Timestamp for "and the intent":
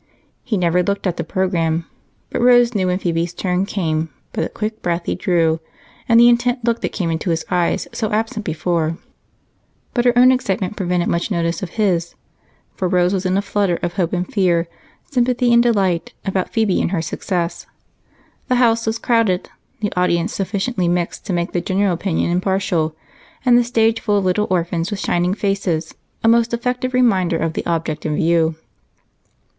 6.09-6.65